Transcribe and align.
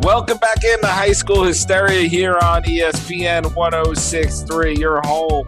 Welcome 0.00 0.38
back 0.38 0.64
into 0.64 0.86
High 0.86 1.12
School 1.12 1.44
Hysteria 1.44 2.08
here 2.08 2.38
on 2.38 2.62
ESPN 2.64 3.54
1063, 3.54 4.76
your 4.76 5.02
home 5.02 5.46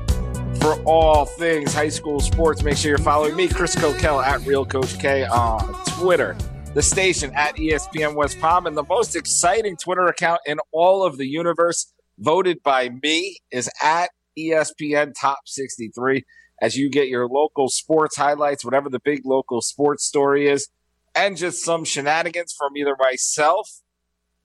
for 0.61 0.75
all 0.85 1.25
things 1.25 1.73
high 1.73 1.89
school 1.89 2.21
sports. 2.21 2.63
Make 2.63 2.77
sure 2.77 2.91
you're 2.91 2.99
following 2.99 3.35
me, 3.35 3.49
Chris 3.49 3.75
Kokell, 3.75 4.23
at 4.23 4.47
Real 4.47 4.67
Coach 4.67 4.99
K 4.99 5.25
on 5.25 5.75
Twitter, 5.87 6.37
the 6.75 6.83
station 6.83 7.33
at 7.35 7.57
ESPN 7.57 8.15
West 8.15 8.39
Palm, 8.39 8.67
and 8.67 8.77
the 8.77 8.85
most 8.85 9.17
exciting 9.17 9.77
Twitter 9.79 10.07
account 10.07 10.43
in 10.45 10.59
all 10.73 11.05
of 11.05 11.17
the 11.17 11.27
universe, 11.27 11.93
voted 12.19 12.63
by 12.63 12.91
me, 13.03 13.39
is 13.51 13.71
at 13.83 14.11
ESPN 14.39 15.15
Top 15.19 15.41
63. 15.47 16.23
As 16.61 16.77
you 16.77 16.91
get 16.91 17.09
your 17.09 17.27
local 17.27 17.69
sports 17.69 18.17
highlights, 18.17 18.63
whatever 18.63 18.91
the 18.91 19.01
big 19.01 19.23
local 19.25 19.63
sports 19.63 20.05
story 20.05 20.49
is, 20.49 20.69
and 21.15 21.39
just 21.39 21.65
some 21.65 21.85
shenanigans 21.85 22.55
from 22.57 22.77
either 22.77 22.95
myself 23.01 23.81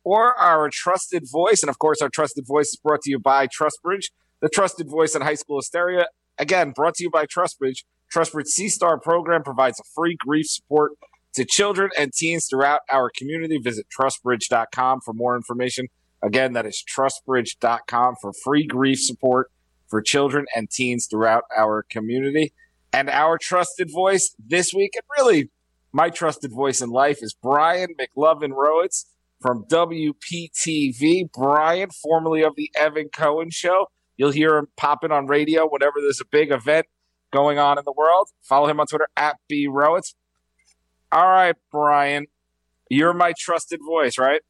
or 0.04 0.38
our 0.40 0.70
trusted 0.72 1.24
voice. 1.32 1.62
And 1.62 1.70
of 1.70 1.80
course, 1.80 2.02
our 2.02 2.10
trusted 2.10 2.46
voice 2.48 2.70
is 2.70 2.78
brought 2.78 3.02
to 3.02 3.10
you 3.10 3.20
by 3.20 3.48
TrustBridge, 3.48 4.06
the 4.42 4.50
trusted 4.50 4.90
voice 4.90 5.16
in 5.16 5.22
high 5.22 5.36
school 5.36 5.58
hysteria. 5.58 6.08
Again, 6.38 6.72
brought 6.72 6.96
to 6.96 7.04
you 7.04 7.10
by 7.10 7.26
TrustBridge. 7.26 7.84
TrustBridge 8.14 8.48
C 8.48 8.70
Star 8.70 9.00
program 9.00 9.44
provides 9.44 9.80
a 9.80 9.84
free 9.96 10.16
grief 10.20 10.48
support 10.48 10.94
to 11.34 11.46
children 11.46 11.92
and 11.98 12.12
teens 12.14 12.48
throughout 12.50 12.82
our 12.92 13.12
community. 13.16 13.58
Visit 13.58 13.86
trustbridge.com 13.98 15.02
for 15.02 15.14
more 15.14 15.36
information. 15.36 15.88
Again, 16.22 16.54
that 16.54 16.66
is 16.66 16.84
trustbridge.com 16.84 18.16
for 18.22 18.34
free 18.34 18.66
grief 18.66 19.00
support 19.00 19.52
for 19.88 20.02
children 20.02 20.46
and 20.56 20.70
teens 20.70 21.08
throughout 21.10 21.44
our 21.56 21.84
community. 21.90 22.54
And 22.92 23.10
our 23.10 23.38
trusted 23.38 23.90
voice 23.92 24.36
this 24.40 24.74
week, 24.74 24.94
and 24.96 25.04
really 25.18 25.50
my 25.92 26.10
trusted 26.10 26.52
voice 26.52 26.82
in 26.82 26.90
life, 26.90 27.20
is 27.22 27.36
Brian 27.42 27.90
McLovin 28.00 28.52
Rowitz 28.52 29.06
from 29.40 29.66
WPTV. 29.66 31.32
Brian, 31.32 31.90
formerly 31.90 32.44
of 32.44 32.56
the 32.56 32.72
Evan 32.76 33.10
Cohen 33.10 33.50
Show. 33.50 33.88
You'll 34.18 34.32
hear 34.32 34.58
him 34.58 34.68
popping 34.76 35.12
on 35.12 35.28
radio 35.28 35.68
whenever 35.68 36.02
there's 36.02 36.20
a 36.20 36.26
big 36.26 36.52
event 36.52 36.88
going 37.32 37.58
on 37.58 37.78
in 37.78 37.86
the 37.86 37.94
world. 37.96 38.30
Follow 38.42 38.68
him 38.68 38.80
on 38.80 38.88
Twitter 38.88 39.08
at 39.16 39.38
B 39.48 39.68
Rowitz. 39.68 40.14
All 41.12 41.28
right, 41.28 41.56
Brian, 41.72 42.28
you're 42.90 43.14
my 43.14 43.34
trusted 43.38 43.80
voice, 43.86 44.18
right? 44.18 44.42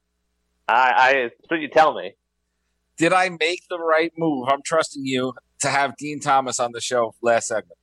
I, 0.68 0.92
I 0.96 1.30
what 1.48 1.62
you 1.62 1.70
tell 1.70 1.94
me. 1.94 2.14
Did 2.98 3.14
I 3.14 3.30
make 3.30 3.64
the 3.70 3.80
right 3.80 4.12
move? 4.18 4.48
I'm 4.50 4.62
trusting 4.62 5.06
you 5.06 5.34
to 5.60 5.70
have 5.70 5.96
Dean 5.98 6.20
Thomas 6.20 6.60
on 6.60 6.72
the 6.74 6.82
show 6.82 7.16
last 7.22 7.48
segment. 7.48 7.79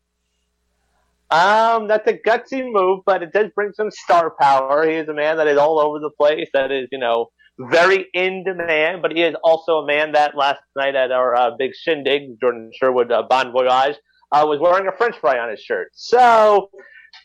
Um, 1.30 1.88
that's 1.88 2.06
a 2.06 2.12
gutsy 2.12 2.62
move, 2.64 3.00
but 3.04 3.22
it 3.22 3.32
does 3.32 3.50
bring 3.54 3.72
some 3.74 3.90
star 3.90 4.32
power. 4.40 4.88
He 4.88 4.94
is 4.94 5.08
a 5.08 5.14
man 5.14 5.38
that 5.38 5.48
is 5.48 5.58
all 5.58 5.80
over 5.80 5.98
the 5.98 6.10
place. 6.16 6.48
That 6.52 6.70
is, 6.70 6.86
you 6.92 6.98
know, 6.98 7.26
very 7.58 8.06
in 8.14 8.44
demand. 8.44 9.02
But 9.02 9.12
he 9.12 9.22
is 9.22 9.34
also 9.42 9.78
a 9.78 9.86
man 9.86 10.12
that 10.12 10.36
last 10.36 10.60
night 10.76 10.94
at 10.94 11.10
our 11.10 11.34
uh, 11.34 11.50
big 11.58 11.72
shindig, 11.74 12.38
Jordan 12.40 12.70
Sherwood 12.74 13.10
uh, 13.10 13.24
Bon 13.28 13.50
Voyage, 13.50 13.96
uh, 14.30 14.44
was 14.46 14.60
wearing 14.60 14.86
a 14.86 14.96
French 14.96 15.16
fry 15.18 15.38
on 15.38 15.50
his 15.50 15.60
shirt. 15.60 15.88
So, 15.94 16.70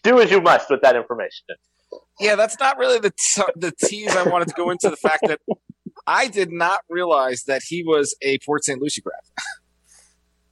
do 0.03 0.19
as 0.19 0.31
you 0.31 0.41
must 0.41 0.69
with 0.71 0.81
that 0.81 0.95
information. 0.95 1.45
Yeah, 2.19 2.35
that's 2.35 2.59
not 2.59 2.77
really 2.77 2.99
the 2.99 3.11
t- 3.11 3.43
the 3.55 3.71
tease 3.83 4.15
I 4.15 4.23
wanted 4.23 4.47
to 4.47 4.53
go 4.55 4.71
into. 4.71 4.89
The 4.89 4.95
fact 4.95 5.27
that 5.27 5.39
I 6.07 6.27
did 6.27 6.51
not 6.51 6.79
realize 6.89 7.43
that 7.45 7.61
he 7.67 7.83
was 7.83 8.15
a 8.23 8.39
Port 8.45 8.63
St. 8.63 8.81
Lucie 8.81 9.01
grad. 9.01 9.19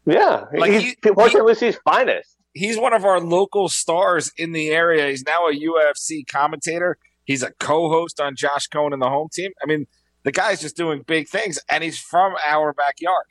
yeah, 0.06 0.46
like 0.60 0.72
he's 0.72 0.84
he, 0.84 0.96
Port 1.12 1.32
St. 1.32 1.46
Lucie's 1.46 1.80
finest 1.84 2.39
he's 2.60 2.78
one 2.78 2.94
of 2.94 3.06
our 3.06 3.22
local 3.22 3.70
stars 3.70 4.32
in 4.38 4.52
the 4.52 4.70
area. 4.70 5.08
He's 5.08 5.24
now 5.24 5.48
a 5.48 5.54
UFC 5.54 6.28
commentator. 6.28 6.98
He's 7.24 7.42
a 7.42 7.52
co-host 7.60 8.20
on 8.20 8.36
Josh 8.36 8.68
Cohen 8.68 8.92
and 8.92 9.02
the 9.02 9.08
home 9.08 9.30
team. 9.32 9.52
I 9.64 9.66
mean, 9.66 9.88
the 10.24 10.32
guy's 10.32 10.60
just 10.60 10.76
doing 10.76 11.04
big 11.08 11.30
things, 11.30 11.58
and 11.70 11.84
he's 11.84 11.98
from 11.98 12.34
our 12.46 12.74
backyard. 12.74 13.26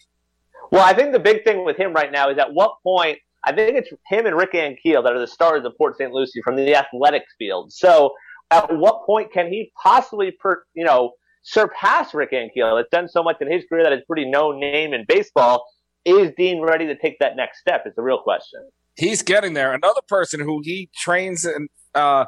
Well, 0.72 0.84
I 0.84 0.94
think 0.94 1.12
the 1.12 1.18
big 1.18 1.44
thing 1.44 1.64
with 1.64 1.76
him 1.76 1.92
right 1.92 2.10
now 2.10 2.30
is 2.30 2.38
at 2.38 2.54
what 2.54 2.76
point 2.82 3.18
I 3.44 3.52
think 3.52 3.76
it's 3.76 3.90
him 4.06 4.26
and 4.26 4.36
Rick 4.36 4.52
Ankiel 4.54 5.04
that 5.04 5.12
are 5.12 5.20
the 5.20 5.26
stars 5.26 5.64
of 5.64 5.76
Port 5.76 5.96
St. 5.98 6.10
Lucie 6.10 6.40
from 6.42 6.56
the 6.56 6.74
athletics 6.74 7.32
field. 7.38 7.72
So, 7.72 8.14
at 8.50 8.74
what 8.74 9.04
point 9.04 9.30
can 9.30 9.48
he 9.48 9.72
possibly, 9.82 10.30
per, 10.30 10.62
you 10.72 10.84
know, 10.84 11.12
surpass 11.42 12.14
Rick 12.14 12.32
Ankiel? 12.32 12.78
That's 12.78 12.90
done 12.90 13.08
so 13.08 13.22
much 13.22 13.36
in 13.42 13.50
his 13.50 13.64
career 13.68 13.84
that 13.84 13.92
it's 13.92 14.06
pretty 14.06 14.28
known 14.30 14.58
name 14.58 14.94
in 14.94 15.04
baseball. 15.06 15.66
Is 16.06 16.32
Dean 16.36 16.62
ready 16.62 16.86
to 16.86 16.96
take 16.96 17.18
that 17.18 17.36
next 17.36 17.60
step? 17.60 17.82
Is 17.86 17.94
the 17.94 18.02
real 18.02 18.22
question 18.22 18.60
he's 18.98 19.22
getting 19.22 19.54
there. 19.54 19.72
Another 19.72 20.00
person 20.06 20.40
who 20.40 20.60
he 20.62 20.90
trains 20.94 21.44
and 21.44 21.68
uh, 21.94 22.26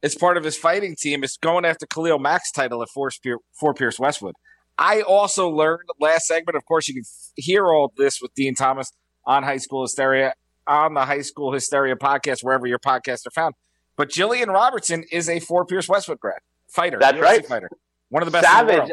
is 0.00 0.14
part 0.14 0.36
of 0.36 0.44
his 0.44 0.56
fighting 0.56 0.96
team 0.98 1.22
is 1.22 1.36
going 1.36 1.64
after 1.64 1.86
Khalil 1.86 2.18
Mack's 2.18 2.50
title 2.50 2.82
at 2.82 2.88
Fort, 2.88 3.14
Fort 3.52 3.76
Pierce 3.76 3.98
Westwood. 3.98 4.34
I 4.78 5.02
also 5.02 5.48
learned 5.48 5.88
last 6.00 6.26
segment. 6.26 6.56
Of 6.56 6.64
course, 6.64 6.88
you 6.88 6.94
can 6.94 7.04
hear 7.36 7.66
all 7.66 7.92
this 7.96 8.20
with 8.22 8.32
Dean 8.34 8.54
Thomas 8.54 8.90
on 9.26 9.42
High 9.42 9.58
School 9.58 9.82
Hysteria 9.82 10.34
on 10.66 10.94
the 10.94 11.04
High 11.04 11.22
School 11.22 11.52
Hysteria 11.52 11.96
podcast, 11.96 12.38
wherever 12.42 12.66
your 12.66 12.78
podcasts 12.78 13.26
are 13.26 13.30
found. 13.30 13.54
But 13.96 14.10
Gillian 14.10 14.48
Robertson 14.48 15.04
is 15.12 15.28
a 15.28 15.40
Fort 15.40 15.68
Pierce 15.68 15.88
Westwood 15.88 16.20
grad 16.20 16.38
fighter. 16.68 16.98
That's 16.98 17.18
UFC 17.18 17.22
right. 17.22 17.46
Fighter, 17.46 17.70
one 18.08 18.22
of 18.22 18.26
the 18.26 18.32
best. 18.32 18.46
Savage. 18.46 18.90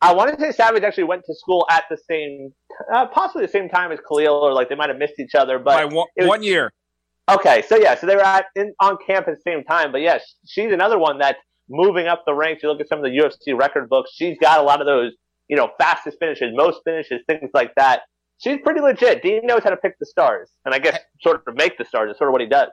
I 0.00 0.12
want 0.14 0.32
to 0.32 0.40
say 0.40 0.52
Savage 0.52 0.84
actually 0.84 1.04
went 1.04 1.24
to 1.26 1.34
school 1.34 1.66
at 1.70 1.84
the 1.90 1.96
same, 2.08 2.52
uh, 2.92 3.06
possibly 3.06 3.44
the 3.46 3.52
same 3.52 3.68
time 3.68 3.90
as 3.90 3.98
Khalil, 4.08 4.34
or 4.34 4.52
like 4.52 4.68
they 4.68 4.76
might 4.76 4.90
have 4.90 4.98
missed 4.98 5.18
each 5.18 5.34
other, 5.34 5.58
but 5.58 5.76
by 5.76 5.84
one, 5.84 6.06
was, 6.16 6.28
one 6.28 6.42
year. 6.42 6.72
Okay, 7.28 7.62
so 7.68 7.76
yeah, 7.76 7.96
so 7.96 8.06
they 8.06 8.14
were 8.14 8.22
at 8.22 8.46
in, 8.54 8.72
on 8.80 8.96
camp 9.04 9.26
at 9.28 9.34
the 9.34 9.40
same 9.42 9.64
time, 9.64 9.90
but 9.90 10.00
yes, 10.00 10.36
she's 10.46 10.72
another 10.72 10.98
one 10.98 11.18
that's 11.18 11.38
moving 11.68 12.06
up 12.06 12.22
the 12.26 12.34
ranks. 12.34 12.62
You 12.62 12.70
look 12.70 12.80
at 12.80 12.88
some 12.88 12.98
of 12.98 13.04
the 13.04 13.10
UFC 13.10 13.58
record 13.58 13.88
books; 13.88 14.10
she's 14.14 14.38
got 14.38 14.60
a 14.60 14.62
lot 14.62 14.80
of 14.80 14.86
those, 14.86 15.12
you 15.48 15.56
know, 15.56 15.70
fastest 15.78 16.18
finishes, 16.20 16.52
most 16.54 16.78
finishes, 16.84 17.20
things 17.28 17.50
like 17.52 17.74
that. 17.76 18.02
She's 18.38 18.58
pretty 18.62 18.80
legit. 18.80 19.20
Dean 19.20 19.40
knows 19.44 19.64
how 19.64 19.70
to 19.70 19.76
pick 19.76 19.98
the 19.98 20.06
stars, 20.06 20.50
and 20.64 20.72
I 20.74 20.78
guess 20.78 21.00
sort 21.20 21.42
of 21.46 21.56
make 21.56 21.76
the 21.76 21.84
stars 21.84 22.12
is 22.12 22.18
sort 22.18 22.28
of 22.28 22.32
what 22.32 22.40
he 22.40 22.46
does. 22.46 22.70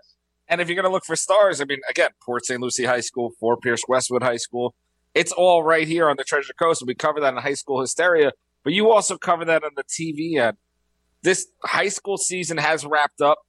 And 0.48 0.62
if 0.62 0.70
you're 0.70 0.76
going 0.76 0.86
to 0.86 0.92
look 0.92 1.06
for 1.06 1.16
stars, 1.16 1.60
I 1.60 1.66
mean, 1.66 1.80
again, 1.90 2.12
Port 2.24 2.46
St. 2.46 2.62
Lucie 2.62 2.86
High 2.86 3.00
School, 3.00 3.32
Fort 3.40 3.62
Pierce 3.64 3.82
Westwood 3.88 4.22
High 4.22 4.38
School, 4.38 4.76
it's 5.16 5.32
all 5.32 5.64
right 5.64 5.88
here 5.88 6.10
on 6.10 6.18
the 6.18 6.26
Treasure 6.26 6.54
Coast. 6.54 6.84
We 6.86 6.94
cover 6.94 7.22
that 7.22 7.34
in 7.34 7.40
high 7.42 7.54
school 7.54 7.80
hysteria, 7.80 8.34
but 8.64 8.74
you 8.74 8.92
also 8.92 9.18
cover 9.18 9.46
that 9.46 9.64
on 9.64 9.72
the 9.76 9.84
TV 9.84 10.40
end. 10.40 10.58
This 11.24 11.48
high 11.64 11.88
school 11.88 12.18
season 12.18 12.58
has 12.58 12.86
wrapped 12.86 13.22
up. 13.22 13.40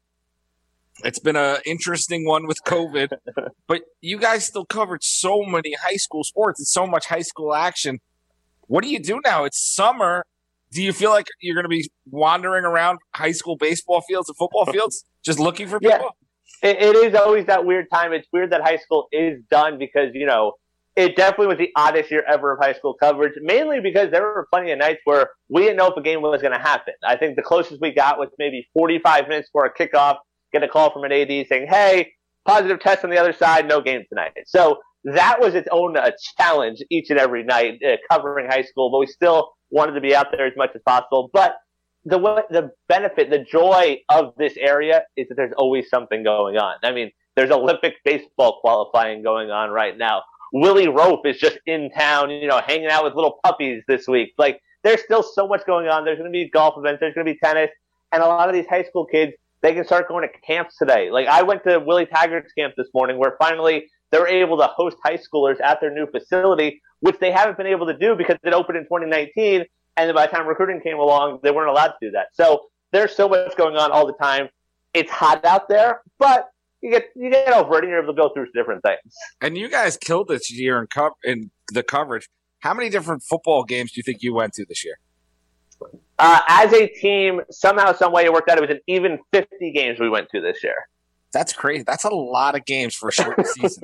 It's 1.04 1.18
been 1.18 1.36
an 1.36 1.58
interesting 1.66 2.24
one 2.24 2.46
with 2.46 2.56
COVID, 2.66 3.10
but 3.66 3.82
you 4.00 4.18
guys 4.18 4.46
still 4.46 4.64
covered 4.64 5.02
so 5.04 5.42
many 5.42 5.74
high 5.74 5.96
school 5.96 6.24
sports 6.24 6.60
and 6.60 6.66
so 6.66 6.86
much 6.86 7.06
high 7.06 7.22
school 7.22 7.52
action. 7.52 7.98
What 8.68 8.82
do 8.82 8.88
you 8.88 9.00
do 9.00 9.20
now? 9.24 9.44
It's 9.44 9.58
summer. 9.58 10.24
Do 10.72 10.82
you 10.82 10.92
feel 10.92 11.10
like 11.10 11.26
you're 11.40 11.54
going 11.54 11.64
to 11.64 11.68
be 11.68 11.90
wandering 12.10 12.64
around 12.64 12.98
high 13.14 13.32
school 13.32 13.56
baseball 13.56 14.00
fields 14.02 14.28
and 14.28 14.36
football 14.36 14.66
fields 14.66 15.04
just 15.24 15.38
looking 15.38 15.68
for 15.68 15.80
people? 15.80 16.14
Yeah. 16.62 16.70
it, 16.70 16.76
it 16.78 16.96
is 16.96 17.14
always 17.14 17.46
that 17.46 17.66
weird 17.66 17.90
time. 17.92 18.12
It's 18.12 18.26
weird 18.32 18.50
that 18.50 18.62
high 18.62 18.78
school 18.78 19.08
is 19.12 19.40
done 19.50 19.78
because, 19.78 20.10
you 20.14 20.26
know, 20.26 20.54
it 20.96 21.14
definitely 21.14 21.48
was 21.48 21.58
the 21.58 21.70
oddest 21.76 22.10
year 22.10 22.24
ever 22.26 22.54
of 22.54 22.58
high 22.58 22.72
school 22.72 22.94
coverage, 22.94 23.34
mainly 23.42 23.80
because 23.80 24.10
there 24.10 24.22
were 24.22 24.48
plenty 24.50 24.72
of 24.72 24.78
nights 24.78 25.00
where 25.04 25.30
we 25.48 25.62
didn't 25.62 25.76
know 25.76 25.88
if 25.88 25.96
a 25.96 26.02
game 26.02 26.22
was 26.22 26.40
going 26.40 26.54
to 26.54 26.58
happen. 26.58 26.94
I 27.04 27.16
think 27.16 27.36
the 27.36 27.42
closest 27.42 27.80
we 27.80 27.92
got 27.92 28.18
was 28.18 28.30
maybe 28.38 28.66
45 28.72 29.28
minutes 29.28 29.50
for 29.52 29.64
a 29.66 29.72
kickoff, 29.72 30.16
get 30.52 30.62
a 30.62 30.68
call 30.68 30.90
from 30.90 31.04
an 31.04 31.12
AD 31.12 31.28
saying, 31.48 31.66
hey, 31.68 32.12
positive 32.46 32.80
test 32.80 33.04
on 33.04 33.10
the 33.10 33.18
other 33.18 33.34
side, 33.34 33.68
no 33.68 33.82
game 33.82 34.04
tonight. 34.08 34.32
So 34.46 34.78
that 35.04 35.38
was 35.38 35.54
its 35.54 35.68
own 35.70 35.96
uh, 35.96 36.12
challenge 36.38 36.78
each 36.90 37.10
and 37.10 37.18
every 37.18 37.44
night 37.44 37.80
uh, 37.86 37.96
covering 38.10 38.48
high 38.48 38.62
school, 38.62 38.90
but 38.90 38.98
we 38.98 39.06
still 39.06 39.52
wanted 39.70 39.92
to 39.92 40.00
be 40.00 40.14
out 40.14 40.28
there 40.32 40.46
as 40.46 40.54
much 40.56 40.70
as 40.74 40.80
possible. 40.86 41.28
But 41.32 41.56
the 42.06 42.18
the 42.50 42.70
benefit, 42.88 43.30
the 43.30 43.40
joy 43.40 43.98
of 44.08 44.32
this 44.38 44.54
area 44.56 45.02
is 45.16 45.28
that 45.28 45.34
there's 45.34 45.52
always 45.58 45.88
something 45.90 46.22
going 46.22 46.56
on. 46.56 46.76
I 46.82 46.92
mean, 46.92 47.10
there's 47.36 47.50
Olympic 47.50 47.94
baseball 48.04 48.60
qualifying 48.60 49.22
going 49.22 49.50
on 49.50 49.70
right 49.70 49.96
now. 49.96 50.22
Willie 50.52 50.88
Rope 50.88 51.26
is 51.26 51.38
just 51.38 51.58
in 51.66 51.90
town, 51.90 52.30
you 52.30 52.46
know, 52.46 52.60
hanging 52.64 52.88
out 52.88 53.04
with 53.04 53.14
little 53.14 53.38
puppies 53.44 53.82
this 53.88 54.06
week. 54.06 54.34
Like, 54.38 54.60
there's 54.82 55.02
still 55.02 55.22
so 55.22 55.48
much 55.48 55.66
going 55.66 55.88
on. 55.88 56.04
There's 56.04 56.18
going 56.18 56.30
to 56.30 56.32
be 56.32 56.48
golf 56.48 56.74
events. 56.76 57.00
There's 57.00 57.14
going 57.14 57.26
to 57.26 57.32
be 57.32 57.38
tennis. 57.38 57.70
And 58.12 58.22
a 58.22 58.26
lot 58.26 58.48
of 58.48 58.54
these 58.54 58.66
high 58.66 58.84
school 58.84 59.04
kids, 59.04 59.32
they 59.62 59.74
can 59.74 59.84
start 59.84 60.08
going 60.08 60.28
to 60.28 60.40
camps 60.46 60.76
today. 60.76 61.10
Like, 61.10 61.26
I 61.26 61.42
went 61.42 61.64
to 61.64 61.78
Willie 61.80 62.06
Taggart's 62.06 62.52
camp 62.52 62.74
this 62.76 62.88
morning 62.94 63.18
where 63.18 63.34
finally 63.38 63.86
they're 64.10 64.28
able 64.28 64.58
to 64.58 64.66
host 64.66 64.96
high 65.02 65.18
schoolers 65.18 65.60
at 65.60 65.80
their 65.80 65.92
new 65.92 66.06
facility, 66.06 66.80
which 67.00 67.18
they 67.18 67.32
haven't 67.32 67.56
been 67.56 67.66
able 67.66 67.86
to 67.86 67.96
do 67.96 68.14
because 68.14 68.36
it 68.44 68.54
opened 68.54 68.78
in 68.78 68.84
2019. 68.84 69.64
And 69.96 70.14
by 70.14 70.26
the 70.26 70.32
time 70.32 70.46
recruiting 70.46 70.80
came 70.80 70.98
along, 70.98 71.40
they 71.42 71.50
weren't 71.50 71.70
allowed 71.70 71.88
to 71.88 71.96
do 72.00 72.10
that. 72.12 72.28
So 72.34 72.66
there's 72.92 73.14
so 73.16 73.28
much 73.28 73.56
going 73.56 73.76
on 73.76 73.90
all 73.90 74.06
the 74.06 74.12
time. 74.12 74.48
It's 74.94 75.10
hot 75.10 75.44
out 75.44 75.68
there, 75.68 76.00
but 76.18 76.48
you 76.86 76.92
get 76.92 77.08
you 77.16 77.30
get 77.30 77.52
over 77.52 77.78
it 77.78 77.84
and 77.84 77.90
you're 77.90 78.02
able 78.02 78.14
to 78.14 78.20
go 78.20 78.28
through 78.32 78.46
different 78.54 78.82
things. 78.82 79.14
And 79.40 79.58
you 79.58 79.68
guys 79.68 79.96
killed 79.96 80.28
this 80.28 80.52
year 80.52 80.80
in, 80.80 80.86
co- 80.86 81.16
in 81.24 81.50
the 81.72 81.82
coverage. 81.82 82.28
How 82.60 82.74
many 82.74 82.88
different 82.90 83.22
football 83.24 83.64
games 83.64 83.92
do 83.92 83.98
you 83.98 84.02
think 84.04 84.22
you 84.22 84.32
went 84.32 84.52
to 84.54 84.64
this 84.68 84.84
year? 84.84 84.98
Uh, 86.18 86.40
as 86.48 86.72
a 86.72 86.86
team, 86.86 87.40
somehow, 87.50 87.92
some 87.92 88.12
way, 88.12 88.24
it 88.24 88.32
worked 88.32 88.48
out. 88.48 88.56
It 88.56 88.62
was 88.62 88.70
an 88.70 88.80
even 88.86 89.18
50 89.32 89.72
games 89.72 90.00
we 90.00 90.08
went 90.08 90.28
to 90.30 90.40
this 90.40 90.62
year. 90.62 90.88
That's 91.32 91.52
crazy. 91.52 91.82
That's 91.86 92.04
a 92.04 92.08
lot 92.08 92.54
of 92.54 92.64
games 92.64 92.94
for 92.94 93.08
a 93.08 93.12
short 93.12 93.46
season. 93.46 93.82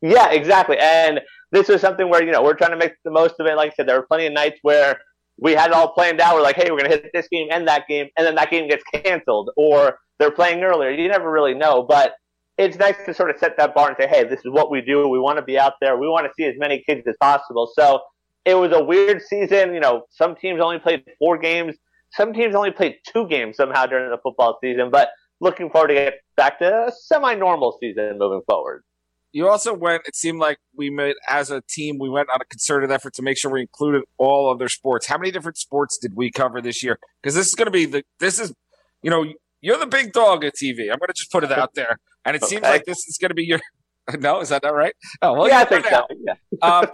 yeah, 0.00 0.30
exactly. 0.30 0.78
And 0.78 1.20
this 1.50 1.68
was 1.68 1.80
something 1.80 2.08
where 2.08 2.22
you 2.22 2.30
know 2.30 2.42
we're 2.42 2.54
trying 2.54 2.70
to 2.70 2.76
make 2.76 2.92
the 3.04 3.10
most 3.10 3.34
of 3.40 3.46
it. 3.46 3.56
Like 3.56 3.72
I 3.72 3.74
said, 3.74 3.88
there 3.88 3.98
were 3.98 4.06
plenty 4.06 4.26
of 4.26 4.32
nights 4.32 4.58
where 4.62 5.00
we 5.40 5.52
had 5.52 5.70
it 5.70 5.74
all 5.74 5.92
planned 5.92 6.20
out. 6.20 6.36
We're 6.36 6.42
like, 6.42 6.56
hey, 6.56 6.70
we're 6.70 6.78
gonna 6.78 6.88
hit 6.90 7.10
this 7.12 7.28
game 7.28 7.48
and 7.50 7.66
that 7.66 7.88
game, 7.88 8.06
and 8.16 8.24
then 8.26 8.36
that 8.36 8.50
game 8.50 8.68
gets 8.68 8.84
canceled, 8.94 9.50
or 9.56 9.98
they're 10.18 10.30
playing 10.30 10.62
earlier. 10.62 10.90
You 10.90 11.08
never 11.08 11.30
really 11.30 11.54
know, 11.54 11.82
but 11.82 12.14
it's 12.58 12.76
nice 12.76 12.96
to 13.06 13.14
sort 13.14 13.30
of 13.30 13.38
set 13.38 13.56
that 13.56 13.74
bar 13.74 13.88
and 13.88 13.96
say, 13.98 14.08
hey, 14.08 14.24
this 14.24 14.40
is 14.40 14.50
what 14.50 14.70
we 14.70 14.80
do. 14.80 15.08
We 15.08 15.18
want 15.18 15.38
to 15.38 15.44
be 15.44 15.58
out 15.58 15.74
there. 15.80 15.96
We 15.96 16.08
want 16.08 16.26
to 16.26 16.32
see 16.36 16.44
as 16.44 16.54
many 16.58 16.82
kids 16.86 17.06
as 17.06 17.14
possible. 17.20 17.70
So 17.72 18.00
it 18.44 18.54
was 18.54 18.72
a 18.72 18.82
weird 18.82 19.22
season. 19.22 19.72
You 19.72 19.80
know, 19.80 20.02
some 20.10 20.34
teams 20.34 20.60
only 20.60 20.80
played 20.80 21.04
four 21.18 21.38
games. 21.38 21.76
Some 22.10 22.32
teams 22.32 22.54
only 22.54 22.72
played 22.72 22.96
two 23.06 23.28
games 23.28 23.56
somehow 23.56 23.86
during 23.86 24.10
the 24.10 24.18
football 24.18 24.58
season. 24.60 24.90
But 24.90 25.10
looking 25.40 25.70
forward 25.70 25.88
to 25.88 25.94
get 25.94 26.14
back 26.36 26.58
to 26.58 26.86
a 26.88 26.92
semi-normal 26.92 27.78
season 27.80 28.18
moving 28.18 28.42
forward. 28.46 28.82
You 29.32 29.46
also 29.48 29.74
went. 29.74 30.02
It 30.06 30.16
seemed 30.16 30.40
like 30.40 30.58
we 30.74 30.90
made 30.90 31.14
as 31.28 31.50
a 31.50 31.60
team. 31.68 31.98
We 31.98 32.08
went 32.08 32.28
on 32.32 32.40
a 32.40 32.44
concerted 32.46 32.90
effort 32.90 33.12
to 33.14 33.22
make 33.22 33.38
sure 33.38 33.52
we 33.52 33.60
included 33.60 34.02
all 34.16 34.50
other 34.50 34.68
sports. 34.68 35.06
How 35.06 35.18
many 35.18 35.30
different 35.30 35.58
sports 35.58 35.98
did 35.98 36.16
we 36.16 36.30
cover 36.30 36.62
this 36.62 36.82
year? 36.82 36.98
Because 37.22 37.34
this 37.34 37.46
is 37.46 37.54
going 37.54 37.66
to 37.66 37.70
be 37.70 37.84
the. 37.84 38.02
This 38.18 38.40
is, 38.40 38.54
you 39.02 39.10
know, 39.10 39.26
you're 39.60 39.78
the 39.78 39.86
big 39.86 40.12
dog 40.12 40.44
at 40.44 40.54
TV. 40.54 40.90
I'm 40.90 40.98
going 40.98 41.08
to 41.08 41.14
just 41.14 41.30
put 41.30 41.44
it 41.44 41.52
out 41.52 41.74
there, 41.74 41.98
and 42.28 42.36
it 42.36 42.42
okay. 42.42 42.50
seems 42.50 42.62
like 42.62 42.84
this 42.84 42.98
is 43.08 43.16
going 43.18 43.30
to 43.30 43.34
be 43.34 43.44
your. 43.44 43.58
No, 44.20 44.40
is 44.40 44.48
that 44.48 44.62
not 44.62 44.74
right? 44.74 44.94
Oh, 45.20 45.34
well, 45.34 45.48
yeah, 45.48 45.58
I 45.58 45.64
think 45.66 45.84
so. 45.84 46.06
Yeah. 46.24 46.34
um, 46.62 46.86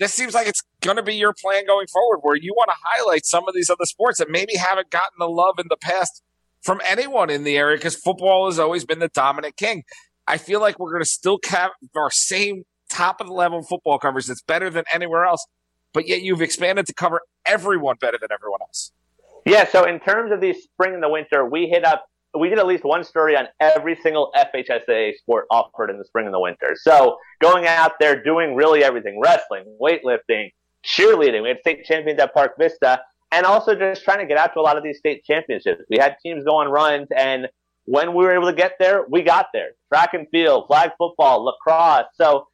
this 0.00 0.12
seems 0.12 0.34
like 0.34 0.48
it's 0.48 0.62
going 0.80 0.96
to 0.96 1.02
be 1.04 1.14
your 1.14 1.32
plan 1.40 1.64
going 1.64 1.86
forward, 1.86 2.18
where 2.22 2.34
you 2.34 2.52
want 2.56 2.70
to 2.70 2.76
highlight 2.82 3.24
some 3.24 3.46
of 3.46 3.54
these 3.54 3.70
other 3.70 3.84
sports 3.84 4.18
that 4.18 4.28
maybe 4.28 4.56
haven't 4.56 4.90
gotten 4.90 5.14
the 5.20 5.28
love 5.28 5.60
in 5.60 5.66
the 5.68 5.76
past 5.76 6.24
from 6.62 6.80
anyone 6.84 7.30
in 7.30 7.44
the 7.44 7.56
area, 7.56 7.76
because 7.76 7.94
football 7.94 8.46
has 8.46 8.58
always 8.58 8.84
been 8.84 8.98
the 8.98 9.06
dominant 9.14 9.56
king. 9.56 9.84
I 10.26 10.38
feel 10.38 10.60
like 10.60 10.80
we're 10.80 10.90
going 10.90 11.04
to 11.04 11.08
still 11.08 11.38
have 11.48 11.70
our 11.94 12.10
same 12.10 12.64
top 12.90 13.20
of 13.20 13.28
the 13.28 13.32
level 13.32 13.62
football 13.62 14.00
coverage 14.00 14.26
that's 14.26 14.42
better 14.42 14.68
than 14.68 14.82
anywhere 14.92 15.24
else, 15.24 15.46
but 15.92 16.08
yet 16.08 16.22
you've 16.22 16.42
expanded 16.42 16.86
to 16.86 16.94
cover 16.94 17.20
everyone 17.44 17.94
better 18.00 18.18
than 18.20 18.30
everyone 18.32 18.60
else. 18.62 18.90
Yeah, 19.44 19.68
so 19.68 19.84
in 19.84 20.00
terms 20.00 20.32
of 20.32 20.40
the 20.40 20.52
spring 20.52 20.94
and 20.94 21.02
the 21.02 21.08
winter, 21.08 21.48
we 21.48 21.68
hit 21.68 21.84
up 21.84 22.06
we 22.38 22.48
did 22.48 22.58
at 22.58 22.66
least 22.66 22.84
one 22.84 23.04
story 23.04 23.36
on 23.36 23.46
every 23.60 23.96
single 23.96 24.32
FHSA 24.36 25.16
sport 25.16 25.46
offered 25.50 25.90
in 25.90 25.98
the 25.98 26.04
spring 26.04 26.26
and 26.26 26.34
the 26.34 26.40
winter. 26.40 26.74
So 26.76 27.18
going 27.40 27.66
out 27.66 27.92
there 28.00 28.22
doing 28.22 28.54
really 28.54 28.84
everything, 28.84 29.20
wrestling, 29.22 29.64
weightlifting, 29.80 30.50
cheerleading. 30.84 31.42
We 31.42 31.48
had 31.48 31.58
state 31.60 31.84
champions 31.84 32.20
at 32.20 32.32
Park 32.34 32.52
Vista 32.58 33.00
and 33.32 33.44
also 33.44 33.74
just 33.74 34.04
trying 34.04 34.18
to 34.18 34.26
get 34.26 34.38
out 34.38 34.54
to 34.54 34.60
a 34.60 34.62
lot 34.62 34.76
of 34.76 34.84
these 34.84 34.98
state 34.98 35.24
championships. 35.24 35.82
We 35.90 35.98
had 35.98 36.16
teams 36.22 36.44
go 36.44 36.56
on 36.56 36.68
runs 36.68 37.08
and 37.16 37.48
when 37.84 38.14
we 38.14 38.24
were 38.24 38.34
able 38.34 38.46
to 38.46 38.56
get 38.56 38.72
there, 38.80 39.04
we 39.08 39.22
got 39.22 39.46
there. 39.52 39.70
Track 39.92 40.14
and 40.14 40.26
field, 40.30 40.66
flag 40.66 40.90
football, 40.98 41.44
lacrosse. 41.44 42.06
So 42.14 42.46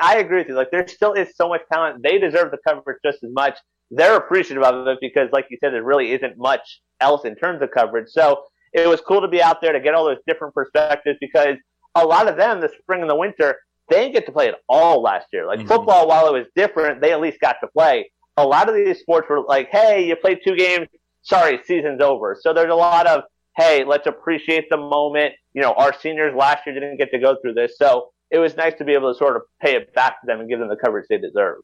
I 0.00 0.18
agree 0.18 0.38
with 0.38 0.48
you. 0.48 0.54
Like 0.54 0.70
there 0.70 0.86
still 0.88 1.12
is 1.12 1.28
so 1.36 1.48
much 1.48 1.62
talent. 1.72 2.02
They 2.02 2.18
deserve 2.18 2.50
the 2.50 2.58
coverage 2.66 2.98
just 3.04 3.22
as 3.22 3.30
much 3.32 3.56
they're 3.90 4.16
appreciative 4.16 4.62
of 4.62 4.86
it 4.86 4.98
because, 5.00 5.28
like 5.32 5.46
you 5.50 5.58
said, 5.60 5.72
there 5.72 5.82
really 5.82 6.12
isn't 6.12 6.38
much 6.38 6.80
else 7.00 7.24
in 7.24 7.34
terms 7.34 7.60
of 7.62 7.70
coverage. 7.70 8.08
So 8.08 8.42
it 8.72 8.88
was 8.88 9.00
cool 9.00 9.20
to 9.20 9.28
be 9.28 9.42
out 9.42 9.60
there 9.60 9.72
to 9.72 9.80
get 9.80 9.94
all 9.94 10.04
those 10.04 10.18
different 10.26 10.54
perspectives 10.54 11.18
because 11.20 11.56
a 11.94 12.04
lot 12.04 12.28
of 12.28 12.36
them, 12.36 12.60
the 12.60 12.70
spring 12.80 13.00
and 13.00 13.10
the 13.10 13.16
winter, 13.16 13.56
they 13.88 14.02
didn't 14.02 14.14
get 14.14 14.26
to 14.26 14.32
play 14.32 14.48
at 14.48 14.56
all 14.68 15.02
last 15.02 15.26
year. 15.32 15.46
Like 15.46 15.60
mm-hmm. 15.60 15.68
football, 15.68 16.06
while 16.08 16.26
it 16.28 16.32
was 16.32 16.46
different, 16.54 17.00
they 17.00 17.12
at 17.12 17.20
least 17.20 17.40
got 17.40 17.56
to 17.62 17.68
play. 17.68 18.10
A 18.36 18.46
lot 18.46 18.68
of 18.68 18.74
these 18.74 19.00
sports 19.00 19.28
were 19.28 19.42
like, 19.42 19.68
hey, 19.70 20.06
you 20.06 20.16
played 20.16 20.38
two 20.44 20.56
games. 20.56 20.86
Sorry, 21.22 21.60
season's 21.64 22.00
over. 22.00 22.36
So 22.40 22.54
there's 22.54 22.70
a 22.70 22.76
lot 22.76 23.06
of, 23.06 23.24
hey, 23.56 23.84
let's 23.84 24.06
appreciate 24.06 24.70
the 24.70 24.76
moment. 24.76 25.34
You 25.52 25.62
know, 25.62 25.72
our 25.72 25.92
seniors 25.98 26.34
last 26.34 26.64
year 26.64 26.74
didn't 26.74 26.96
get 26.96 27.10
to 27.10 27.18
go 27.18 27.36
through 27.42 27.54
this. 27.54 27.76
So 27.76 28.10
it 28.30 28.38
was 28.38 28.56
nice 28.56 28.74
to 28.78 28.84
be 28.84 28.94
able 28.94 29.12
to 29.12 29.18
sort 29.18 29.36
of 29.36 29.42
pay 29.60 29.74
it 29.74 29.92
back 29.92 30.20
to 30.20 30.26
them 30.26 30.40
and 30.40 30.48
give 30.48 30.60
them 30.60 30.68
the 30.68 30.76
coverage 30.76 31.06
they 31.10 31.18
deserve. 31.18 31.58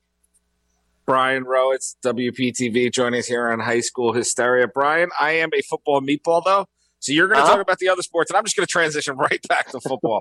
Brian 1.06 1.44
Rowitz 1.44 1.94
WPTV 2.04 2.92
joining 2.92 3.20
us 3.20 3.26
here 3.26 3.48
on 3.48 3.60
High 3.60 3.80
School 3.80 4.12
Hysteria. 4.12 4.66
Brian, 4.66 5.10
I 5.18 5.32
am 5.32 5.50
a 5.54 5.62
football 5.62 6.00
meatball 6.00 6.42
though. 6.44 6.66
So 7.06 7.12
you're 7.12 7.28
going 7.28 7.38
to 7.38 7.44
uh-huh. 7.44 7.52
talk 7.52 7.62
about 7.62 7.78
the 7.78 7.88
other 7.88 8.02
sports, 8.02 8.30
and 8.30 8.36
I'm 8.36 8.44
just 8.44 8.56
going 8.56 8.66
to 8.66 8.70
transition 8.70 9.16
right 9.16 9.40
back 9.48 9.70
to 9.70 9.80
football. 9.80 10.20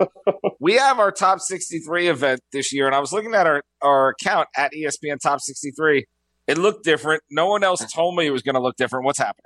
we 0.59 0.73
have 0.75 0.99
our 0.99 1.11
top 1.11 1.39
63 1.39 2.07
event 2.07 2.41
this 2.51 2.71
year, 2.71 2.85
and 2.85 2.95
I 2.95 2.99
was 2.99 3.11
looking 3.11 3.33
at 3.33 3.47
our, 3.47 3.63
our 3.81 4.09
account 4.09 4.49
at 4.55 4.71
ESPN 4.73 5.19
Top 5.19 5.41
63. 5.41 6.05
It 6.47 6.57
looked 6.59 6.83
different. 6.83 7.23
No 7.31 7.47
one 7.47 7.63
else 7.63 7.83
told 7.91 8.15
me 8.15 8.27
it 8.27 8.31
was 8.31 8.43
going 8.43 8.53
to 8.53 8.61
look 8.61 8.75
different. 8.75 9.05
What's 9.05 9.17
happening? 9.17 9.45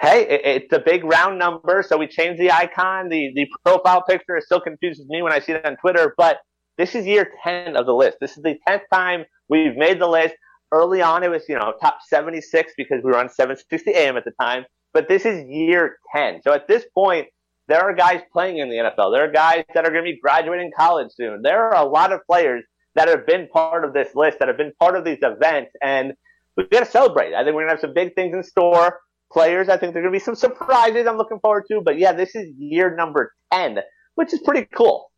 Hey, 0.00 0.22
it's 0.26 0.72
a 0.72 0.78
big 0.80 1.04
round 1.04 1.38
number, 1.38 1.84
so 1.86 1.98
we 1.98 2.08
changed 2.08 2.40
the 2.40 2.50
icon. 2.50 3.08
The 3.08 3.30
the 3.36 3.46
profile 3.64 4.02
picture 4.02 4.40
still 4.44 4.60
confuses 4.60 5.06
me 5.08 5.22
when 5.22 5.32
I 5.32 5.38
see 5.38 5.52
it 5.52 5.64
on 5.64 5.76
Twitter, 5.76 6.14
but 6.16 6.38
this 6.78 6.94
is 6.94 7.06
year 7.06 7.30
10 7.44 7.76
of 7.76 7.86
the 7.86 7.92
list. 7.92 8.16
This 8.20 8.36
is 8.36 8.42
the 8.42 8.56
10th 8.66 8.80
time 8.92 9.26
We've 9.52 9.76
made 9.76 10.00
the 10.00 10.06
list. 10.06 10.34
Early 10.72 11.02
on, 11.02 11.22
it 11.22 11.30
was, 11.30 11.46
you 11.46 11.54
know, 11.54 11.74
top 11.78 11.98
76 12.08 12.72
because 12.78 13.02
we 13.04 13.10
were 13.10 13.18
on 13.18 13.28
760 13.28 13.90
AM 13.90 14.16
at 14.16 14.24
the 14.24 14.32
time. 14.40 14.64
But 14.92 15.08
this 15.08 15.24
is 15.24 15.46
year 15.48 15.98
10. 16.14 16.42
So 16.42 16.52
at 16.52 16.68
this 16.68 16.84
point, 16.94 17.28
there 17.68 17.80
are 17.80 17.94
guys 17.94 18.20
playing 18.32 18.58
in 18.58 18.68
the 18.68 18.76
NFL. 18.76 19.12
There 19.12 19.24
are 19.24 19.32
guys 19.32 19.64
that 19.74 19.84
are 19.84 19.90
going 19.90 20.04
to 20.04 20.10
be 20.10 20.18
graduating 20.20 20.72
college 20.76 21.08
soon. 21.14 21.42
There 21.42 21.68
are 21.68 21.76
a 21.76 21.88
lot 21.88 22.12
of 22.12 22.20
players 22.26 22.64
that 22.94 23.08
have 23.08 23.26
been 23.26 23.48
part 23.48 23.84
of 23.84 23.94
this 23.94 24.14
list, 24.14 24.38
that 24.40 24.48
have 24.48 24.58
been 24.58 24.72
part 24.78 24.96
of 24.96 25.04
these 25.04 25.18
events. 25.22 25.70
And 25.80 26.12
we've 26.56 26.68
got 26.68 26.80
to 26.80 26.90
celebrate. 26.90 27.34
I 27.34 27.44
think 27.44 27.54
we're 27.54 27.62
going 27.62 27.68
to 27.68 27.74
have 27.74 27.80
some 27.80 27.94
big 27.94 28.14
things 28.14 28.34
in 28.34 28.42
store. 28.42 29.00
Players, 29.32 29.70
I 29.70 29.78
think 29.78 29.94
there 29.94 30.02
are 30.02 30.04
going 30.04 30.12
to 30.12 30.18
be 30.18 30.24
some 30.24 30.34
surprises 30.34 31.06
I'm 31.06 31.16
looking 31.16 31.40
forward 31.40 31.64
to. 31.68 31.80
But 31.80 31.98
yeah, 31.98 32.12
this 32.12 32.34
is 32.34 32.48
year 32.58 32.94
number 32.94 33.32
10, 33.52 33.78
which 34.14 34.34
is 34.34 34.40
pretty 34.40 34.68
cool. 34.74 35.10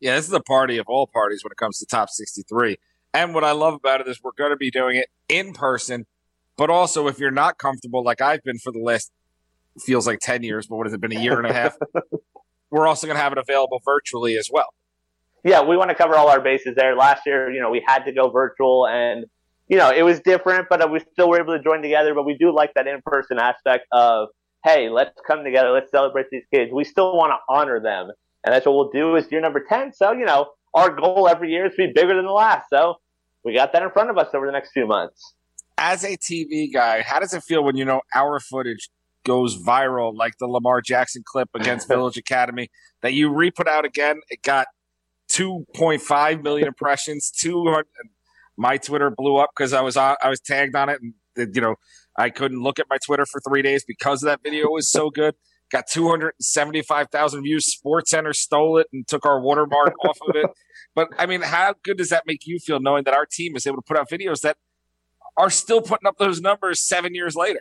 Yeah, 0.00 0.14
this 0.14 0.26
is 0.26 0.32
a 0.32 0.40
party 0.40 0.78
of 0.78 0.86
all 0.88 1.06
parties 1.06 1.44
when 1.44 1.50
it 1.50 1.58
comes 1.58 1.78
to 1.78 1.86
top 1.86 2.08
63. 2.08 2.78
And 3.12 3.34
what 3.34 3.44
I 3.44 3.52
love 3.52 3.74
about 3.74 4.00
it 4.00 4.08
is 4.08 4.22
we're 4.22 4.30
going 4.38 4.52
to 4.52 4.56
be 4.56 4.70
doing 4.70 4.96
it 4.96 5.08
in 5.28 5.52
person, 5.52 6.06
but 6.56 6.70
also 6.70 7.08
if 7.08 7.18
you're 7.18 7.30
not 7.30 7.58
comfortable, 7.58 8.02
like 8.02 8.20
I've 8.20 8.42
been 8.42 8.58
for 8.58 8.72
the 8.72 8.78
last 8.78 9.10
feels 9.80 10.06
like 10.06 10.18
10 10.20 10.42
years, 10.42 10.66
but 10.66 10.76
what 10.76 10.86
has 10.86 10.94
it 10.94 11.00
been 11.00 11.16
a 11.16 11.20
year 11.20 11.38
and 11.38 11.46
a 11.46 11.52
half? 11.52 11.76
we're 12.70 12.86
also 12.86 13.06
going 13.06 13.16
to 13.16 13.22
have 13.22 13.32
it 13.32 13.38
available 13.38 13.80
virtually 13.84 14.36
as 14.36 14.48
well. 14.52 14.72
Yeah, 15.44 15.62
we 15.62 15.76
want 15.76 15.90
to 15.90 15.94
cover 15.94 16.16
all 16.16 16.28
our 16.28 16.40
bases 16.40 16.74
there. 16.76 16.96
Last 16.96 17.22
year, 17.24 17.50
you 17.50 17.60
know, 17.60 17.70
we 17.70 17.82
had 17.86 18.04
to 18.04 18.12
go 18.12 18.28
virtual 18.28 18.86
and, 18.86 19.26
you 19.68 19.76
know, 19.76 19.90
it 19.90 20.02
was 20.02 20.20
different, 20.20 20.68
but 20.68 20.90
we 20.90 21.00
still 21.12 21.28
were 21.28 21.40
able 21.40 21.56
to 21.56 21.62
join 21.62 21.80
together. 21.80 22.14
But 22.14 22.24
we 22.24 22.36
do 22.36 22.52
like 22.54 22.74
that 22.74 22.86
in 22.86 23.00
person 23.04 23.38
aspect 23.38 23.86
of, 23.92 24.28
hey, 24.64 24.88
let's 24.88 25.18
come 25.26 25.44
together, 25.44 25.70
let's 25.70 25.90
celebrate 25.90 26.26
these 26.30 26.44
kids. 26.52 26.72
We 26.72 26.84
still 26.84 27.16
want 27.16 27.30
to 27.30 27.38
honor 27.48 27.80
them. 27.80 28.10
And 28.44 28.54
that's 28.54 28.66
what 28.66 28.74
we'll 28.74 28.90
do 28.90 29.16
is 29.16 29.30
year 29.30 29.40
number 29.40 29.64
10. 29.66 29.92
So, 29.92 30.12
you 30.12 30.24
know, 30.24 30.48
our 30.74 30.90
goal 30.90 31.28
every 31.28 31.50
year 31.50 31.66
is 31.66 31.72
to 31.72 31.86
be 31.86 31.92
bigger 31.94 32.14
than 32.14 32.24
the 32.24 32.32
last. 32.32 32.66
So 32.70 32.96
we 33.44 33.54
got 33.54 33.72
that 33.72 33.82
in 33.82 33.90
front 33.90 34.10
of 34.10 34.18
us 34.18 34.28
over 34.34 34.46
the 34.46 34.52
next 34.52 34.72
few 34.72 34.86
months. 34.86 35.34
As 35.76 36.02
a 36.02 36.16
TV 36.16 36.72
guy, 36.72 37.02
how 37.02 37.20
does 37.20 37.32
it 37.32 37.44
feel 37.44 37.62
when 37.62 37.76
you 37.76 37.84
know 37.84 38.00
our 38.14 38.40
footage 38.40 38.88
goes 39.28 39.56
viral, 39.56 40.14
like 40.16 40.34
the 40.38 40.46
Lamar 40.46 40.80
Jackson 40.80 41.22
clip 41.24 41.48
against 41.54 41.86
Village 41.94 42.16
Academy 42.16 42.68
that 43.02 43.12
you 43.12 43.32
re-put 43.32 43.68
out 43.68 43.84
again? 43.84 44.20
It 44.30 44.42
got 44.42 44.66
2.5 45.30 46.42
million 46.42 46.66
impressions. 46.74 47.30
200. 47.30 47.86
My 48.56 48.76
Twitter 48.76 49.10
blew 49.10 49.36
up 49.36 49.50
because 49.56 49.72
I 49.72 49.82
was 49.82 49.96
on, 49.96 50.16
I 50.20 50.28
was 50.28 50.40
tagged 50.40 50.74
on 50.74 50.88
it, 50.88 50.98
and 51.00 51.54
you 51.54 51.60
know 51.60 51.76
I 52.16 52.30
couldn't 52.30 52.60
look 52.60 52.80
at 52.80 52.86
my 52.90 52.98
Twitter 53.06 53.24
for 53.24 53.40
three 53.48 53.62
days 53.62 53.84
because 53.86 54.22
that 54.22 54.40
video 54.42 54.68
was 54.70 54.90
so 54.90 55.10
good 55.14 55.36
got 55.70 55.86
275,000 55.86 57.42
views. 57.42 57.66
Sports 57.66 58.10
Center 58.10 58.32
stole 58.32 58.78
it 58.78 58.86
and 58.92 59.06
took 59.06 59.26
our 59.26 59.40
watermark 59.40 59.94
off 60.04 60.18
of 60.28 60.36
it. 60.36 60.46
But 60.94 61.08
I 61.18 61.26
mean, 61.26 61.42
how 61.42 61.74
good 61.84 61.98
does 61.98 62.08
that 62.08 62.24
make 62.26 62.46
you 62.46 62.58
feel 62.58 62.80
knowing 62.80 63.04
that 63.04 63.14
our 63.14 63.26
team 63.26 63.56
is 63.56 63.66
able 63.66 63.76
to 63.76 63.82
put 63.82 63.96
out 63.96 64.08
videos 64.08 64.40
that 64.40 64.56
are 65.36 65.50
still 65.50 65.80
putting 65.80 66.06
up 66.06 66.16
those 66.18 66.40
numbers 66.40 66.80
seven 66.80 67.14
years 67.14 67.36
later? 67.36 67.60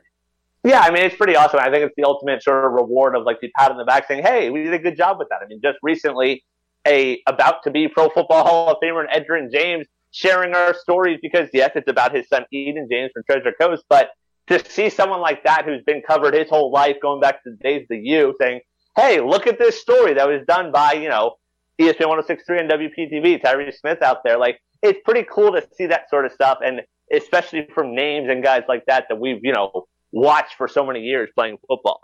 Yeah, 0.68 0.82
I 0.82 0.92
mean, 0.92 1.04
it's 1.04 1.16
pretty 1.16 1.38
awesome. 1.38 1.62
I 1.62 1.72
think 1.72 1.86
it's 1.86 1.96
the 1.96 2.04
ultimate 2.04 2.44
sort 2.44 2.66
of 2.66 2.74
reward 2.74 3.16
of 3.16 3.24
like 3.24 3.40
the 3.40 3.50
pat 3.58 3.72
on 3.72 3.78
the 3.78 3.86
back 3.86 4.06
saying, 4.06 4.22
hey, 4.22 4.50
we 4.50 4.64
did 4.64 4.74
a 4.74 4.80
good 4.80 4.98
job 4.98 5.18
with 5.18 5.30
that. 5.30 5.40
I 5.42 5.48
mean, 5.48 5.62
just 5.64 5.78
recently, 5.82 6.44
a 6.86 7.22
about 7.26 7.64
to 7.64 7.72
be 7.72 7.88
Pro 7.88 8.10
Football 8.10 8.44
Hall 8.44 8.72
of 8.72 8.78
Famer 8.84 9.06
and 9.08 9.10
Edgerrin 9.10 9.50
James 9.50 9.88
sharing 10.12 10.54
our 10.56 10.74
stories 10.74 11.20
because, 11.22 11.48
yes, 11.54 11.72
it's 11.76 11.88
about 11.88 12.14
his 12.14 12.28
son 12.28 12.44
Eden 12.52 12.90
James 12.92 13.12
from 13.14 13.24
Treasure 13.24 13.54
Coast, 13.58 13.86
but 13.88 14.10
to 14.48 14.64
see 14.70 14.90
someone 14.90 15.22
like 15.22 15.42
that 15.46 15.64
who's 15.64 15.82
been 15.86 16.02
covered 16.06 16.34
his 16.34 16.50
whole 16.50 16.70
life, 16.70 16.98
going 17.02 17.22
back 17.22 17.42
to 17.46 17.52
the 17.52 17.58
days 17.64 17.84
of 17.84 17.88
the 17.90 18.00
U, 18.00 18.36
saying, 18.38 18.60
"Hey, 18.98 19.22
look 19.22 19.48
at 19.48 19.60
this 19.60 19.80
story 19.80 20.16
that 20.16 20.28
was 20.28 20.42
done 20.50 20.74
by 20.74 20.94
you 20.94 21.08
know 21.08 21.36
ESPN 21.80 22.10
106.3 22.10 22.60
and 22.60 22.70
WPTV, 22.70 23.42
Tyree 23.42 23.72
Smith 23.72 24.02
out 24.02 24.18
there." 24.26 24.38
Like, 24.38 24.60
it's 24.82 25.00
pretty 25.06 25.26
cool 25.32 25.54
to 25.54 25.66
see 25.76 25.86
that 25.86 26.10
sort 26.10 26.26
of 26.26 26.34
stuff, 26.34 26.58
and 26.62 26.82
especially 27.10 27.70
from 27.74 27.96
names 27.96 28.30
and 28.30 28.44
guys 28.44 28.64
like 28.68 28.84
that 28.88 29.06
that 29.08 29.18
we've 29.18 29.40
you 29.44 29.54
know 29.54 29.88
watched 30.18 30.56
for 30.56 30.68
so 30.68 30.86
many 30.86 31.02
years 31.02 31.30
playing 31.36 31.58
football. 31.68 32.02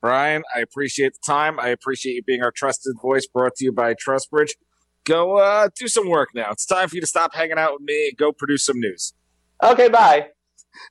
Brian, 0.00 0.42
I 0.56 0.60
appreciate 0.60 1.12
the 1.12 1.32
time. 1.32 1.60
I 1.60 1.68
appreciate 1.68 2.14
you 2.14 2.22
being 2.22 2.42
our 2.42 2.50
trusted 2.50 2.94
voice. 3.02 3.26
Brought 3.26 3.54
to 3.56 3.64
you 3.64 3.72
by 3.72 3.94
Trustbridge. 3.94 4.52
Go 5.04 5.36
uh, 5.36 5.68
do 5.76 5.88
some 5.88 6.08
work 6.08 6.30
now. 6.34 6.50
It's 6.50 6.64
time 6.64 6.88
for 6.88 6.94
you 6.94 7.00
to 7.02 7.06
stop 7.06 7.34
hanging 7.34 7.58
out 7.58 7.74
with 7.74 7.82
me 7.82 8.08
and 8.08 8.16
go 8.16 8.32
produce 8.32 8.64
some 8.64 8.80
news. 8.80 9.12
Okay, 9.62 9.88
bye. 9.88 10.28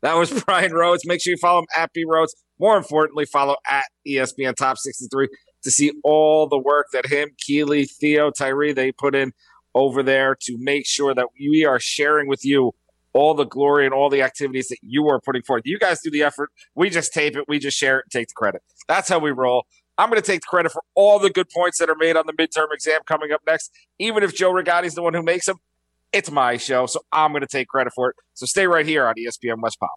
That 0.03 0.13
was 0.13 0.43
Brian 0.45 0.71
Rowitz. 0.71 0.99
Make 1.05 1.21
sure 1.21 1.31
you 1.31 1.37
follow 1.37 1.59
him 1.59 1.67
at 1.75 1.91
B 1.93 2.05
Rowitz. 2.05 2.33
More 2.59 2.77
importantly, 2.77 3.25
follow 3.25 3.55
at 3.67 3.85
ESPN 4.07 4.55
Top 4.55 4.77
63 4.77 5.27
to 5.63 5.71
see 5.71 5.91
all 6.03 6.47
the 6.47 6.59
work 6.59 6.87
that 6.93 7.07
him, 7.07 7.29
Keely, 7.39 7.85
Theo, 7.85 8.29
Tyree, 8.29 8.73
they 8.73 8.91
put 8.91 9.15
in 9.15 9.31
over 9.73 10.03
there 10.03 10.35
to 10.41 10.57
make 10.59 10.85
sure 10.85 11.15
that 11.15 11.27
we 11.39 11.65
are 11.65 11.79
sharing 11.79 12.27
with 12.27 12.45
you 12.45 12.73
all 13.13 13.33
the 13.33 13.45
glory 13.45 13.85
and 13.85 13.93
all 13.93 14.09
the 14.09 14.21
activities 14.21 14.67
that 14.67 14.77
you 14.81 15.07
are 15.07 15.19
putting 15.19 15.41
forth. 15.41 15.63
You 15.65 15.79
guys 15.79 15.99
do 16.01 16.11
the 16.11 16.23
effort. 16.23 16.49
We 16.75 16.89
just 16.89 17.13
tape 17.13 17.35
it, 17.35 17.45
we 17.47 17.59
just 17.59 17.77
share 17.77 17.99
it 17.99 18.05
and 18.05 18.11
take 18.11 18.27
the 18.27 18.33
credit. 18.35 18.61
That's 18.87 19.09
how 19.09 19.19
we 19.19 19.31
roll. 19.31 19.65
I'm 19.97 20.09
going 20.09 20.21
to 20.21 20.25
take 20.25 20.41
the 20.41 20.47
credit 20.47 20.71
for 20.71 20.81
all 20.95 21.19
the 21.19 21.29
good 21.29 21.49
points 21.49 21.77
that 21.79 21.89
are 21.89 21.95
made 21.95 22.15
on 22.15 22.23
the 22.25 22.33
midterm 22.33 22.67
exam 22.71 23.01
coming 23.05 23.31
up 23.31 23.41
next. 23.45 23.71
Even 23.99 24.23
if 24.23 24.33
Joe 24.33 24.53
Rigotti's 24.53 24.95
the 24.95 25.01
one 25.01 25.13
who 25.13 25.21
makes 25.21 25.45
them, 25.45 25.57
it's 26.13 26.31
my 26.31 26.57
show, 26.57 26.85
so 26.85 27.01
I'm 27.11 27.31
going 27.31 27.41
to 27.41 27.47
take 27.47 27.67
credit 27.67 27.93
for 27.93 28.09
it. 28.09 28.15
So 28.33 28.45
stay 28.45 28.65
right 28.65 28.85
here 28.85 29.05
on 29.05 29.15
ESPN 29.15 29.61
West 29.61 29.79
Palm. 29.79 29.89